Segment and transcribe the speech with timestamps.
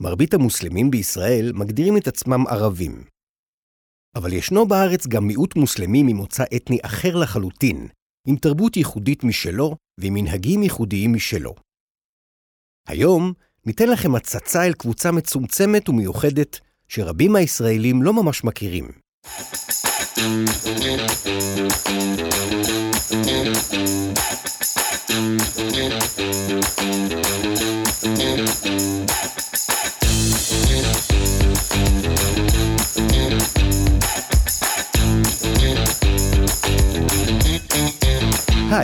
[0.00, 3.04] מרבית המוסלמים בישראל מגדירים את עצמם ערבים.
[4.16, 7.88] אבל ישנו בארץ גם מיעוט מוסלמי ממוצא אתני אחר לחלוטין,
[8.26, 11.54] עם תרבות ייחודית משלו ועם מנהגים ייחודיים משלו.
[12.88, 13.32] היום
[13.66, 18.88] ניתן לכם הצצה אל קבוצה מצומצמת ומיוחדת שרבים מהישראלים לא ממש מכירים.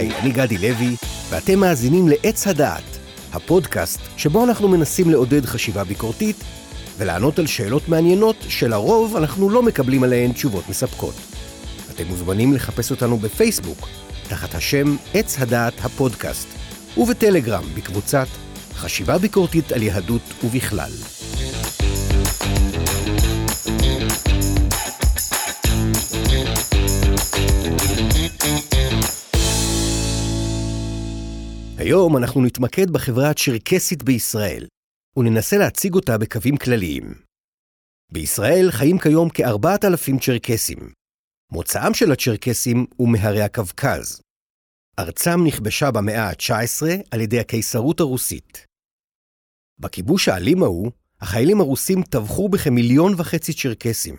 [0.02, 0.96] היי, אני גדי לוי,
[1.30, 2.98] ואתם מאזינים לעץ הדעת,
[3.32, 6.36] הפודקאסט שבו אנחנו מנסים לעודד חשיבה ביקורתית
[6.98, 11.14] ולענות על שאלות מעניינות שלרוב אנחנו לא מקבלים עליהן תשובות מספקות.
[11.94, 13.88] אתם מוזמנים לחפש אותנו בפייסבוק,
[14.28, 16.48] תחת השם עץ הדעת הפודקאסט,
[16.96, 18.28] ובטלגרם בקבוצת
[18.74, 20.92] חשיבה ביקורתית על יהדות ובכלל.
[31.82, 34.66] היום אנחנו נתמקד בחברה הצ'רקסית בישראל,
[35.16, 37.14] וננסה להציג אותה בקווים כלליים.
[38.12, 40.78] בישראל חיים כיום כ-4,000 צ'רקסים.
[41.52, 44.20] מוצאם של הצ'רקסים הוא מהרי הקווקז.
[44.98, 48.66] ארצם נכבשה במאה ה-19 על ידי הקיסרות הרוסית.
[49.78, 54.16] בכיבוש האלים ההוא, החיילים הרוסים טבחו בכמיליון וחצי צ'רקסים,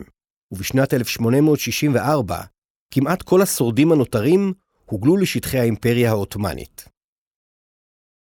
[0.52, 2.42] ובשנת 1864,
[2.92, 4.54] כמעט כל השורדים הנותרים
[4.86, 6.93] הוגלו לשטחי האימפריה העות'מאנית.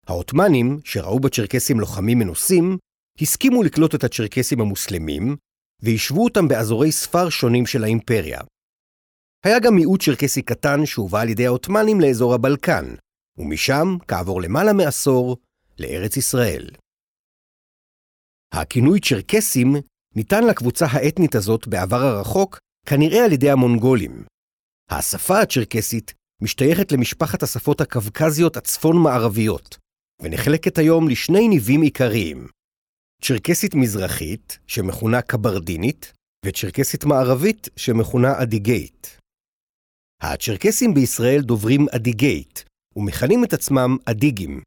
[0.07, 2.79] העות'מאנים, שראו בצ'רקסים לוחמים מנוסים,
[3.21, 5.37] הסכימו לקלוט את הצ'רקסים המוסלמים,
[5.83, 8.41] וישבו אותם באזורי ספר שונים של האימפריה.
[9.45, 12.95] היה גם מיעוט צ'רקסי קטן שהובא על ידי העות'מאנים לאזור הבלקן,
[13.39, 15.37] ומשם, כעבור למעלה מעשור,
[15.79, 16.71] לארץ ישראל.
[18.55, 19.75] הכינוי צ'רקסים
[20.17, 24.25] ניתן לקבוצה האתנית הזאת בעבר הרחוק, כנראה על ידי המונגולים.
[24.91, 29.79] השפה הצ'רקסית משתייכת למשפחת השפות הקווקזיות הצפון-מערביות,
[30.23, 32.49] ונחלקת היום לשני ניבים עיקריים.
[33.23, 36.13] צ'רקסית מזרחית, שמכונה קברדינית,
[36.47, 39.19] וצ'רקסית מערבית, שמכונה אדיגית.
[40.23, 42.65] הצ'רקסים בישראל דוברים אדיגית,
[42.97, 44.63] ומכנים את עצמם אדיגים.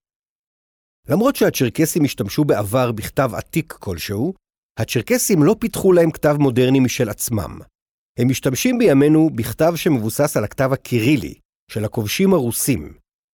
[1.09, 4.33] למרות שהצ'רקסים השתמשו בעבר בכתב עתיק כלשהו,
[4.79, 7.59] הצ'רקסים לא פיתחו להם כתב מודרני משל עצמם.
[8.19, 11.33] הם משתמשים בימינו בכתב שמבוסס על הכתב הקירילי,
[11.71, 12.94] של הכובשים הרוסים,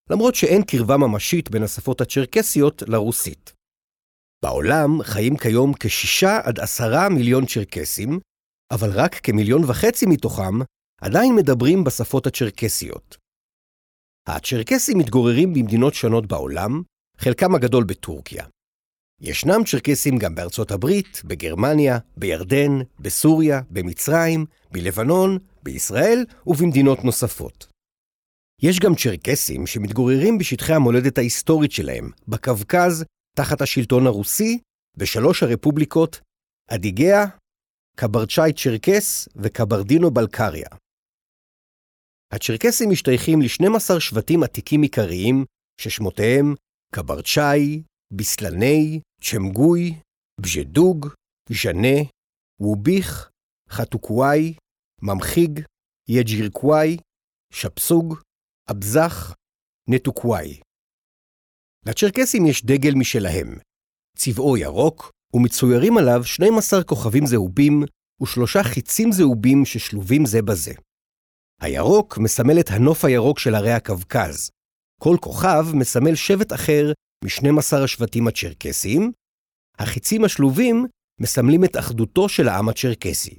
[0.10, 3.54] למרות שאין קרבה ממשית בין השפות הצ'רקסיות לרוסית.
[4.44, 8.20] בעולם חיים כיום כשישה עד עשרה מיליון צ'רקסים,
[8.72, 10.60] אבל רק כמיליון וחצי מתוכם
[11.02, 13.18] עדיין מדברים בשפות הצ'רקסיות.
[14.28, 16.82] הצ'רקסים מתגוררים במדינות שונות בעולם,
[17.18, 18.46] חלקם הגדול בטורקיה.
[19.22, 27.68] ישנם צ'רקסים גם בארצות הברית, בגרמניה, בירדן, בסוריה, במצרים, בלבנון, בישראל ובמדינות נוספות.
[28.64, 33.04] יש גם צ'רקסים שמתגוררים בשטחי המולדת ההיסטורית שלהם, בקווקז,
[33.38, 34.60] תחת השלטון הרוסי,
[34.98, 36.22] בשלוש הרפובליקות,
[36.68, 37.26] אדיגאה,
[37.96, 40.68] קברצ'אי צ'רקס וקברדינו בלקריה.
[42.34, 45.46] הצ'רקסים משתייכים ל-12 שבטים עתיקים עיקריים,
[45.82, 46.56] ששמותיהם
[46.96, 47.84] קברצ'אי,
[48.14, 49.96] ביסלני, צ'מגוי,
[50.42, 51.08] בז'דוג,
[51.50, 51.98] ז'נה,
[52.60, 53.30] ווביך,
[53.70, 54.54] חתוקוואי,
[55.02, 55.60] ממחיג,
[56.10, 56.98] יג'ירקוואי,
[57.54, 58.16] שפסוג,
[58.72, 59.34] אבזח,
[59.90, 60.60] נטוקוואי.
[61.86, 63.48] לצ'רקסים יש דגל משלהם.
[64.18, 67.84] צבעו ירוק, ומצוירים עליו 12 כוכבים זהובים
[68.22, 70.74] ושלושה חיצים זהובים ששלובים זה בזה.
[71.62, 74.50] הירוק מסמל את הנוף הירוק של הרי הקווקז.
[75.02, 76.92] כל כוכב מסמל שבט אחר
[77.26, 79.12] מ-12 השבטים הצ'רקסיים.
[79.80, 80.86] החיצים השלובים
[81.22, 83.38] מסמלים את אחדותו של העם הצ'רקסי.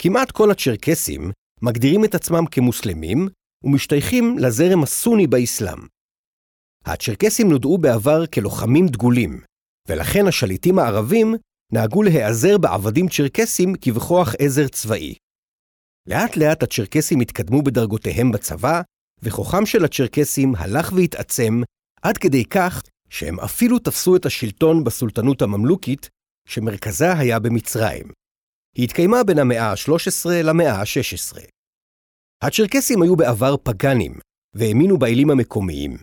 [0.00, 1.30] כמעט כל הצ'רקסים
[1.62, 3.28] מגדירים את עצמם כמוסלמים,
[3.66, 5.78] ומשתייכים לזרם הסוני באסלאם.
[6.84, 9.40] הצ'רקסים נודעו בעבר כלוחמים דגולים,
[9.88, 11.34] ולכן השליטים הערבים
[11.72, 15.14] נהגו להיעזר בעבדים צ'רקסים כבכוח עזר צבאי.
[16.08, 18.80] לאט לאט הצ'רקסים התקדמו בדרגותיהם בצבא,
[19.22, 21.62] וכוחם של הצ'רקסים הלך והתעצם
[22.02, 26.08] עד כדי כך שהם אפילו תפסו את השלטון בסולטנות הממלוכית,
[26.48, 28.06] שמרכזה היה במצרים.
[28.76, 31.55] היא התקיימה בין המאה ה-13 למאה ה-16.
[32.42, 34.12] הצ'רקסים היו בעבר פגאנים,
[34.54, 35.96] והאמינו באלים המקומיים.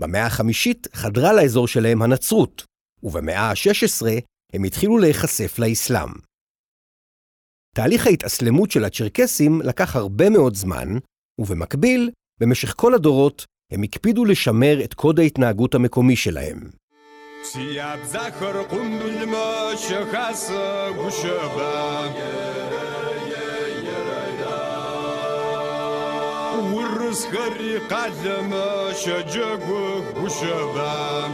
[0.00, 2.64] במאה החמישית חדרה לאזור שלהם הנצרות,
[3.02, 4.06] ובמאה ה-16
[4.52, 6.08] הם התחילו להיחשף לאסלאם.
[7.74, 10.88] תהליך ההתאסלמות של הצ'רקסים לקח הרבה מאוד זמן,
[11.38, 12.10] ובמקביל,
[12.40, 16.70] במשך כל הדורות, הם הקפידו לשמר את קוד ההתנהגות המקומי שלהם.
[17.42, 17.68] (צחוק)
[27.08, 28.54] ورزخري قلم
[28.92, 29.64] شجق
[30.24, 31.30] وشباب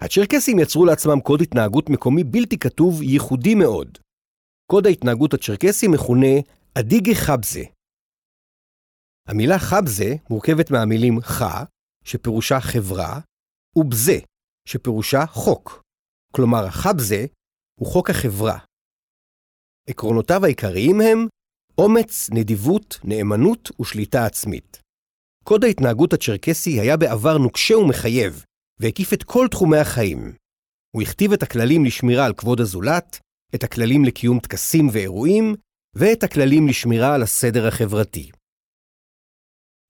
[0.00, 3.98] הצ'רקסים יצרו לעצמם קוד התנהגות מקומי בלתי כתוב ייחודי מאוד.
[4.70, 6.34] קוד ההתנהגות הצ'רקסי מכונה
[6.78, 7.64] אדיגה חבזה.
[9.28, 11.42] המילה חבזה מורכבת מהמילים ח,
[12.04, 13.20] שפירושה חברה,
[13.76, 14.18] ובזה,
[14.68, 15.82] שפירושה חוק.
[16.32, 17.26] כלומר, החבזה
[17.80, 18.67] הוא חוק החברה.
[19.88, 21.26] עקרונותיו העיקריים הם
[21.78, 24.80] אומץ, נדיבות, נאמנות ושליטה עצמית.
[25.44, 28.44] קוד ההתנהגות הצ'רקסי היה בעבר נוקשה ומחייב,
[28.80, 30.34] והקיף את כל תחומי החיים.
[30.96, 33.18] הוא הכתיב את הכללים לשמירה על כבוד הזולת,
[33.54, 35.54] את הכללים לקיום טקסים ואירועים,
[35.96, 38.30] ואת הכללים לשמירה על הסדר החברתי.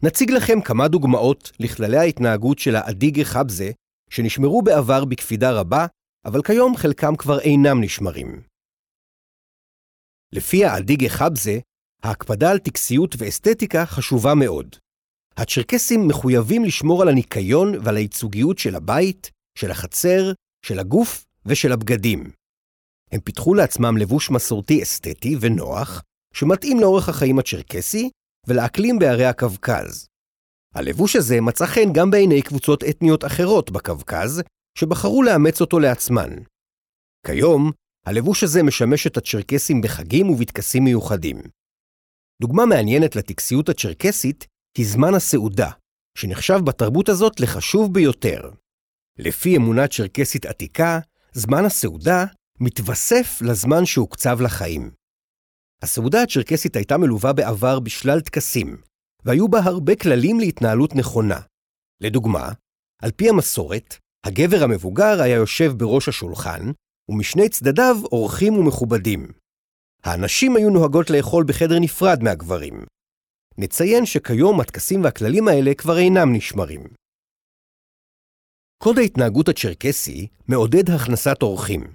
[0.02, 3.70] נציג לכם כמה דוגמאות לכללי ההתנהגות של האדיגה חבזה,
[4.10, 5.86] שנשמרו בעבר בקפידה רבה,
[6.24, 8.42] אבל כיום חלקם כבר אינם נשמרים.
[10.32, 11.58] לפי האדיגה חבזה,
[12.02, 14.76] ההקפדה על טקסיות ואסתטיקה חשובה מאוד.
[15.36, 20.32] הצ'רקסים מחויבים לשמור על הניקיון ועל הייצוגיות של הבית, של החצר,
[20.66, 22.30] של הגוף ושל הבגדים.
[23.12, 26.02] הם פיתחו לעצמם לבוש מסורתי אסתטי ונוח,
[26.34, 28.10] שמתאים לאורך החיים הצ'רקסי
[28.46, 30.08] ולאקלים בערי הקווקז.
[30.74, 34.42] הלבוש הזה מצא חן גם בעיני קבוצות אתניות אחרות בקווקז,
[34.78, 36.30] שבחרו לאמץ אותו לעצמן.
[37.26, 37.70] כיום,
[38.08, 41.42] הלבוש הזה משמש את הצ'רקסים בחגים ובטקסים מיוחדים.
[42.42, 44.46] דוגמה מעניינת לטקסיות הצ'רקסית
[44.78, 45.70] היא זמן הסעודה,
[46.18, 48.50] שנחשב בתרבות הזאת לחשוב ביותר.
[49.18, 50.98] לפי אמונה צ'רקסית עתיקה,
[51.32, 52.24] זמן הסעודה
[52.60, 54.90] מתווסף לזמן שהוקצב לחיים.
[55.82, 58.76] הסעודה הצ'רקסית הייתה מלווה בעבר בשלל טקסים,
[59.24, 61.40] והיו בה הרבה כללים להתנהלות נכונה.
[62.00, 62.52] לדוגמה,
[63.02, 63.96] על פי המסורת,
[64.26, 66.70] הגבר המבוגר היה יושב בראש השולחן,
[67.08, 69.32] ומשני צדדיו אורחים ומכובדים.
[70.04, 72.84] הנשים היו נוהגות לאכול בחדר נפרד מהגברים,
[73.58, 76.82] נציין שכיום הטקסים והכללים האלה כבר אינם נשמרים.
[78.82, 81.92] קוד ההתנהגות הצ'רקסי מעודד הכנסת אורחים.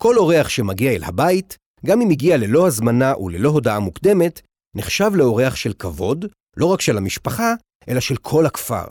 [0.00, 1.56] כל אורח שמגיע אל הבית,
[1.86, 4.40] גם אם הגיע ללא הזמנה וללא הודעה מוקדמת,
[4.76, 6.24] נחשב לאורח של כבוד,
[6.56, 7.54] לא רק של המשפחה,
[7.88, 8.86] אלא של כל הכפר.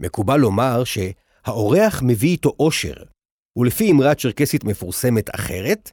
[0.00, 2.94] מקובל לומר שהאורח מביא איתו אושר,
[3.58, 5.90] ולפי אמרה צ'רקסית מפורסמת אחרת,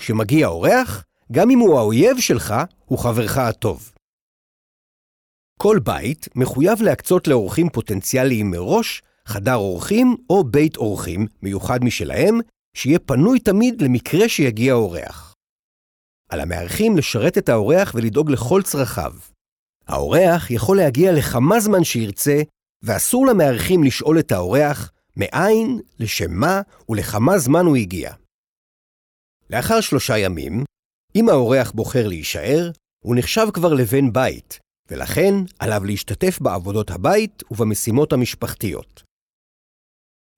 [0.00, 2.54] כשמגיע אורח, גם אם הוא האויב שלך,
[2.84, 3.92] הוא חברך הטוב.
[5.58, 12.38] כל בית מחויב להקצות לאורחים פוטנציאליים מראש חדר אורחים או בית אורחים מיוחד משלהם,
[12.76, 15.34] שיהיה פנוי תמיד למקרה שיגיע אורח.
[16.30, 19.12] על המארחים לשרת את האורח ולדאוג לכל צרכיו.
[19.88, 22.42] האורח יכול להגיע לכמה זמן שירצה,
[22.82, 28.14] ואסור למארחים לשאול את האורח מאין, לשם מה ולכמה זמן הוא הגיע.
[29.50, 30.64] לאחר שלושה ימים,
[31.16, 32.70] אם האורח בוחר להישאר,
[33.04, 34.58] הוא נחשב כבר לבן בית,
[34.90, 39.02] ולכן עליו להשתתף בעבודות הבית ובמשימות המשפחתיות.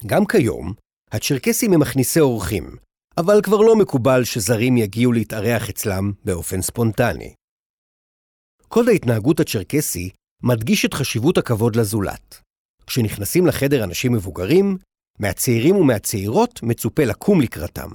[0.07, 0.73] גם כיום,
[1.13, 2.77] הצ'רקסים הם מכניסי אורחים,
[3.17, 7.35] אבל כבר לא מקובל שזרים יגיעו להתארח אצלם באופן ספונטני.
[8.69, 10.11] קוד ההתנהגות הצ'רקסי
[10.43, 12.44] מדגיש את חשיבות הכבוד לזולת.
[12.87, 14.79] כשנכנסים לחדר אנשים מבוגרים,
[15.19, 17.89] מהצעירים ומהצעירות מצופה לקום לקראתם.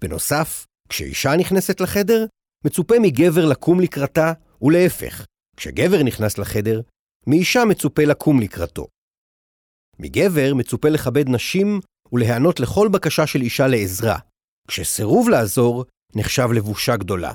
[0.00, 2.26] בנוסף, כשאישה נכנסת לחדר,
[2.64, 4.32] מצופה מגבר לקום לקראתה,
[4.62, 6.80] ולהפך, כשגבר נכנס לחדר,
[7.26, 8.86] מאישה מצופה לקום לקראתו.
[9.98, 11.80] מגבר מצופה לכבד נשים
[12.12, 14.18] ולהיענות לכל בקשה של אישה לעזרה,
[14.68, 17.32] כשסירוב לעזור נחשב לבושה גדולה.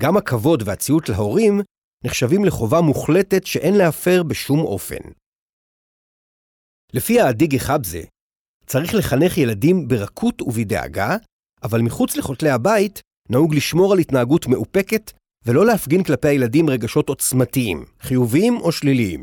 [0.00, 1.60] גם הכבוד והציות להורים
[2.04, 5.10] נחשבים לחובה מוחלטת שאין להפר בשום אופן.
[6.92, 8.02] לפי האדיגי חבזה,
[8.66, 11.16] צריך לחנך ילדים ברכות ובדאגה,
[11.62, 13.00] אבל מחוץ לכותלי הבית
[13.30, 15.12] נהוג לשמור על התנהגות מאופקת
[15.46, 19.22] ולא להפגין כלפי הילדים רגשות עוצמתיים, חיוביים או שליליים.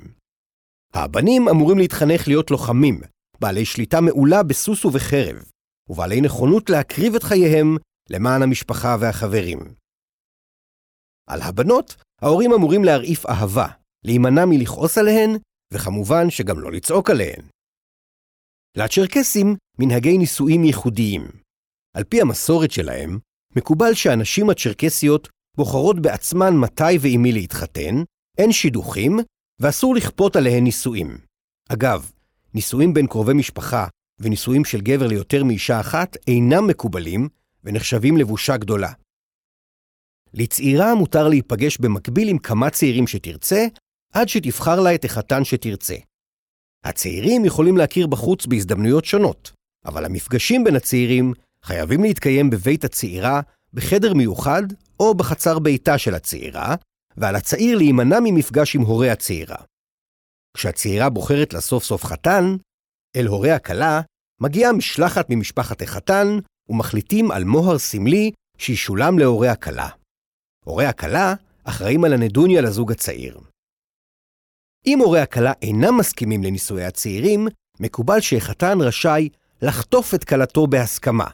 [0.94, 3.02] הבנים אמורים להתחנך להיות לוחמים,
[3.40, 5.36] בעלי שליטה מעולה בסוס ובחרב,
[5.90, 7.78] ובעלי נכונות להקריב את חייהם
[8.10, 9.60] למען המשפחה והחברים.
[11.30, 13.68] על הבנות, ההורים אמורים להרעיף אהבה,
[14.06, 15.38] להימנע מלכעוס עליהן,
[15.74, 17.42] וכמובן שגם לא לצעוק עליהן.
[18.78, 21.22] לצ'רקסים מנהגי נישואים ייחודיים.
[21.94, 23.20] על פי המסורת שלהם,
[23.56, 27.96] מקובל שהנשים הצ'רקסיות בוחרות בעצמן מתי ועם מי להתחתן,
[28.38, 29.20] אין שידוכים,
[29.62, 31.18] ואסור לכפות עליהן נישואים.
[31.70, 32.12] אגב,
[32.54, 33.88] נישואים בין קרובי משפחה
[34.20, 37.30] ונישואים של גבר ליותר מאישה אחת אינם מקובלים
[37.64, 38.92] ונחשבים לבושה גדולה.
[40.34, 43.68] לצעירה מותר להיפגש במקביל עם כמה צעירים שתרצה,
[44.12, 45.96] עד שתבחר לה את החתן שתרצה.
[46.84, 49.52] הצעירים יכולים להכיר בחוץ בהזדמנויות שונות,
[49.86, 51.34] אבל המפגשים בין הצעירים
[51.66, 53.42] חייבים להתקיים בבית הצעירה,
[53.74, 54.64] בחדר מיוחד
[55.00, 56.76] או בחצר ביתה של הצעירה,
[57.18, 59.58] ועל הצעיר להימנע ממפגש עם הורי הצעירה.
[60.58, 62.56] כשהצעירה בוחרת לסוף סוף חתן,
[63.16, 64.02] אל הורי הכלה
[64.42, 66.28] מגיעה משלחת ממשפחת החתן
[66.70, 69.90] ומחליטים על מוהר סמלי שישולם להורי הכלה.
[70.66, 73.40] הורי הכלה אחראים על הנדוניה לזוג הצעיר.
[74.86, 77.48] אם הורי הכלה אינם מסכימים לנישואי הצעירים,
[77.80, 79.30] מקובל שהחתן רשאי
[79.62, 81.28] לחטוף את כלתו בהסכמה.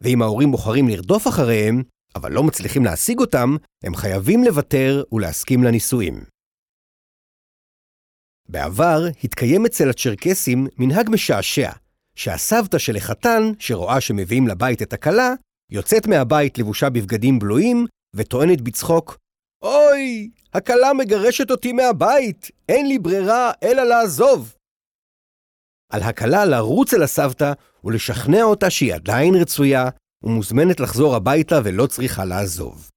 [0.00, 1.82] ואם ההורים בוחרים לרדוף אחריהם,
[2.14, 6.24] אבל לא מצליחים להשיג אותם, הם חייבים לוותר ולהסכים לנישואים.
[8.48, 11.70] בעבר התקיים אצל הצ'רקסים מנהג משעשע,
[12.14, 15.34] שהסבתא של החתן, שרואה שמביאים לבית את הכלה,
[15.70, 19.18] יוצאת מהבית לבושה בבגדים בלויים, וטוענת בצחוק,
[19.64, 24.56] אוי, הכלה מגרשת אותי מהבית, אין לי ברירה אלא לעזוב.
[25.92, 27.52] על הכלה לרוץ אל הסבתא
[27.84, 29.84] ולשכנע אותה שהיא עדיין רצויה
[30.22, 32.90] ומוזמנת לחזור הביתה ולא צריכה לעזוב.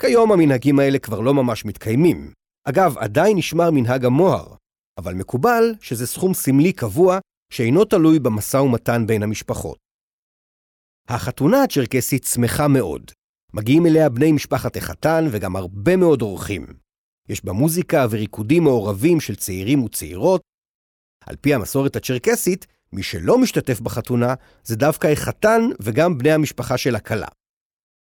[0.00, 2.32] כיום המנהגים האלה כבר לא ממש מתקיימים.
[2.68, 4.54] אגב, עדיין נשמר מנהג המוהר,
[4.98, 7.18] אבל מקובל שזה סכום סמלי קבוע
[7.52, 9.78] שאינו תלוי במשא ומתן בין המשפחות.
[11.08, 13.10] החתונה הצ'רקסית שמחה מאוד.
[13.56, 16.66] מגיעים אליה בני משפחת החתן וגם הרבה מאוד אורחים.
[17.28, 20.40] יש בה מוזיקה וריקודים מעורבים של צעירים וצעירות.
[21.26, 24.34] על פי המסורת הצ'רקסית, מי שלא משתתף בחתונה
[24.64, 27.26] זה דווקא החתן וגם בני המשפחה של הכלה.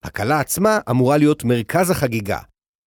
[0.03, 2.39] הכלה עצמה אמורה להיות מרכז החגיגה,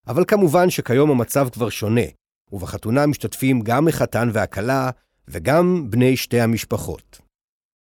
[0.06, 2.06] אבל כמובן שכיום המצב כבר שונה,
[2.52, 4.90] ובחתונה משתתפים גם החתן והכלה
[5.28, 7.18] וגם בני שתי המשפחות.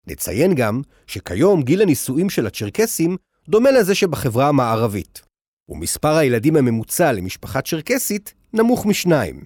[0.07, 3.16] נציין גם שכיום גיל הנישואים של הצ'רקסים
[3.49, 5.22] דומה לזה שבחברה המערבית,
[5.68, 9.44] ומספר הילדים הממוצע למשפחה צ'רקסית נמוך משניים.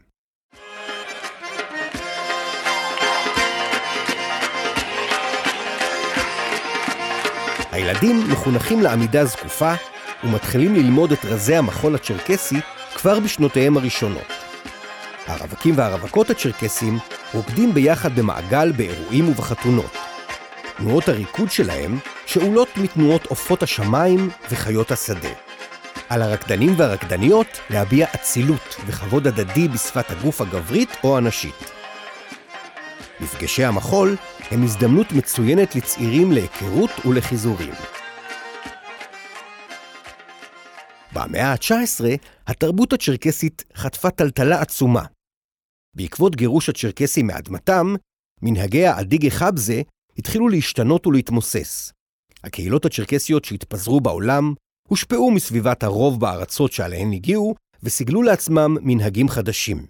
[7.73, 9.73] הילדים מחונכים לעמידה זקופה
[10.25, 12.61] ומתחילים ללמוד את רזי המחול הצ'רקסי
[12.95, 14.33] כבר בשנותיהם הראשונות.
[15.27, 16.99] הרווקים והרווקות הצ'רקסים
[17.35, 19.93] רוקדים ביחד במעגל באירועים ובחתונות.
[20.77, 21.99] תנועות הריקוד שלהם
[22.37, 25.33] שאולות מתנועות עופות השמיים וחיות השדה.
[26.09, 31.71] על הרקדנים והרקדניות להביע אצילות וכבוד הדדי בשפת הגוף הגברית או הנשית.
[33.21, 34.17] מפגשי המחול
[34.51, 37.75] הם הזדמנות מצוינת לצעירים להיכרות ולחיזורים.
[41.13, 42.05] במאה ה-19,
[42.47, 45.05] התרבות הצ'רקסית חטפה טלטלה עצומה.
[45.95, 47.95] בעקבות גירוש הצ'רקסים מאדמתם,
[48.43, 49.83] מנהגי האדיגי חבזה
[50.19, 51.96] התחילו להשתנות ולהתמוסס.
[52.47, 54.55] הקהילות הצ'רקסיות שהתפזרו בעולם
[54.89, 59.87] הושפעו מסביבת הרוב בארצות שעליהן הגיעו, וסיגלו לעצמם מנהגים חדשים.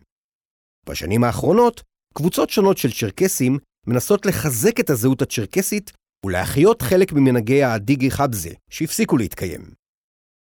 [0.89, 1.83] בשנים האחרונות,
[2.15, 5.93] קבוצות שונות של צ'רקסים מנסות לחזק את הזהות הצ'רקסית
[6.27, 9.71] ולהחיות חלק ממנהגי הדיגי חבזה, שהפסיקו להתקיים.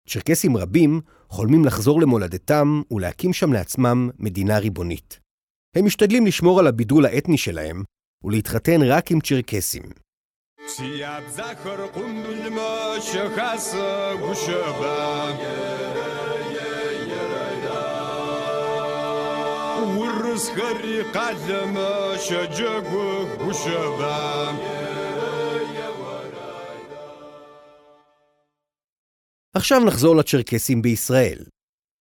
[0.08, 5.20] צ'רקסים רבים חולמים לחזור למולדתם ולהקים שם לעצמם מדינה ריבונית.
[5.76, 7.82] הם משתדלים לשמור על הבידול האתני שלהם
[8.24, 9.82] ולהתחתן רק עם צ'רקסים.
[29.54, 31.44] עכשיו נחזור לצ'רקסים בישראל.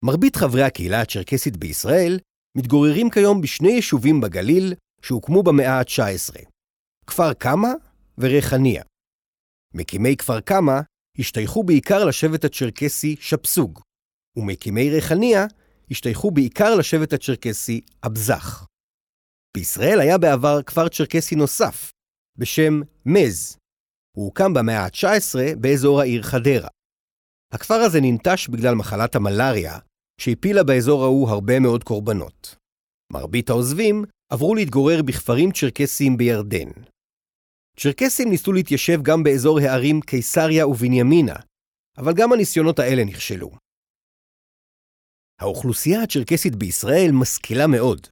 [0.06, 2.20] מרבית חברי הקהילה הצ'רקסית בישראל
[2.58, 6.46] מתגוררים כיום בשני יישובים בגליל שהוקמו במאה ה-19,
[7.08, 7.70] כפר קמא
[8.19, 8.83] וריחניה.
[9.74, 10.79] מקימי כפר קמא
[11.19, 13.79] השתייכו בעיקר לשבט הצ'רקסי שפסוג,
[14.38, 15.45] ומקימי ריחניה
[15.91, 18.65] השתייכו בעיקר לשבט הצ'רקסי אבזח.
[19.57, 21.91] בישראל היה בעבר כפר צ'רקסי נוסף,
[22.38, 23.57] בשם מז.
[24.17, 26.67] הוא הוקם במאה ה-19 באזור העיר חדרה.
[27.53, 29.79] הכפר הזה ננטש בגלל מחלת המלאריה,
[30.21, 32.55] שהפילה באזור ההוא הרבה מאוד קורבנות.
[33.13, 36.69] מרבית העוזבים עברו להתגורר בכפרים צ'רקסיים בירדן.
[37.79, 41.36] צ'רקסים ניסו להתיישב גם באזור הערים קיסריה ובנימינה,
[41.98, 43.51] אבל גם הניסיונות האלה נכשלו.
[45.41, 48.07] האוכלוסייה הצ'רקסית בישראל משכילה מאוד.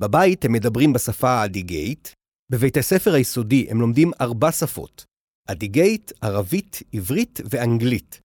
[0.00, 2.14] בבית הם מדברים בשפה האדיגאית,
[2.52, 5.04] בבית הספר היסודי הם לומדים ארבע שפות,
[5.50, 8.20] אדיגאית, ערבית, עברית ואנגלית,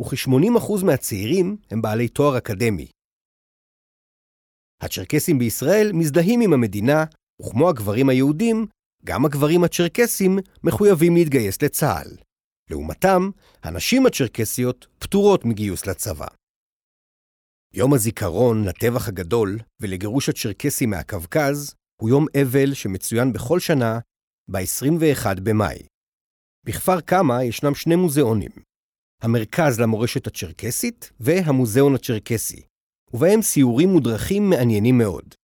[0.00, 2.86] וכ-80% מהצעירים הם בעלי תואר אקדמי.
[4.82, 7.04] הצ'רקסים בישראל מזדהים עם המדינה,
[7.42, 8.66] וכמו הגברים היהודים,
[9.04, 12.16] גם הגברים הצ'רקסים מחויבים להתגייס לצה"ל.
[12.70, 13.30] לעומתם,
[13.62, 16.26] הנשים הצ'רקסיות פטורות מגיוס לצבא.
[17.74, 23.98] יום הזיכרון לטבח הגדול ולגירוש הצ'רקסים מהקווקז הוא יום אבל שמצוין בכל שנה
[24.50, 25.78] ב-21 במאי.
[26.66, 28.50] בכפר קמא ישנם שני מוזיאונים,
[29.22, 32.62] המרכז למורשת הצ'רקסית והמוזיאון הצ'רקסי,
[33.14, 35.34] ובהם סיורים מודרכים מעניינים מאוד.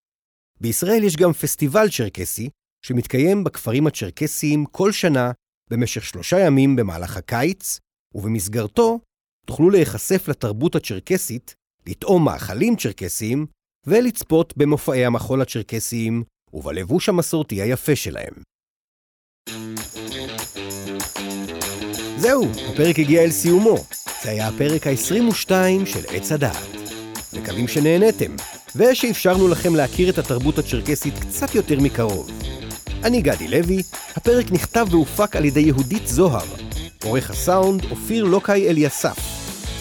[0.61, 2.51] בישראל יש גם פסטיבל צ'רקסי,
[2.87, 5.33] שמתקיים בכפרים הצ'רקסיים כל שנה
[5.71, 7.81] במשך שלושה ימים במהלך הקיץ,
[8.15, 9.01] ובמסגרתו
[9.47, 11.55] תוכלו להיחשף לתרבות הצ'רקסית,
[11.87, 13.47] לטעום מאכלים צ'רקסיים
[13.87, 18.35] ולצפות במופעי המחול הצ'רקסיים ובלבוש המסורתי היפה שלהם.
[22.17, 23.77] זהו, הפרק הגיע אל סיומו.
[24.23, 25.51] זה היה הפרק ה-22
[25.87, 26.69] של עץ הדעת.
[27.33, 28.37] מקווים שנהניתם,
[28.77, 32.56] ושאפשרנו לכם להכיר את התרבות הצ'רקסית קצת יותר מקרוב.
[33.05, 33.83] אני גדי לוי,
[34.17, 36.47] הפרק נכתב והופק על ידי יהודית זוהר.
[37.05, 39.17] עורך הסאונד, אופיר לוקאי אליסף.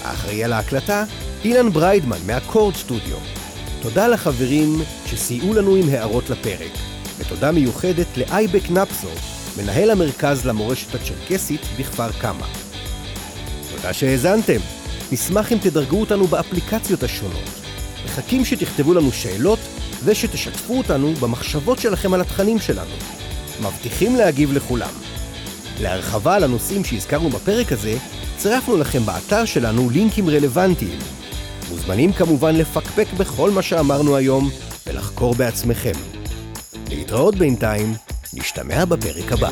[0.03, 1.03] האחראי על ההקלטה,
[1.43, 3.17] אילן בריידמן מהקורד סטודיו.
[3.81, 6.71] תודה לחברים שסייעו לנו עם הערות לפרק,
[7.17, 9.09] ותודה מיוחדת לאייבק נפסו,
[9.57, 12.47] מנהל המרכז למורשת הצ'רקסית בכפר קמא.
[13.75, 14.59] תודה שהאזנתם.
[15.11, 17.49] נשמח אם תדרגו אותנו באפליקציות השונות.
[18.05, 19.59] מחכים שתכתבו לנו שאלות
[20.05, 22.95] ושתשתפו אותנו במחשבות שלכם על התכנים שלנו.
[23.61, 24.89] מבטיחים להגיב לכולם.
[25.81, 27.97] להרחבה על הנושאים שהזכרנו בפרק הזה,
[28.37, 30.99] צירפנו לכם באתר שלנו לינקים רלוונטיים.
[31.69, 34.49] מוזמנים כמובן לפקפק בכל מה שאמרנו היום
[34.87, 35.93] ולחקור בעצמכם.
[36.89, 37.93] להתראות בינתיים,
[38.33, 39.51] נשתמע בפרק הבא.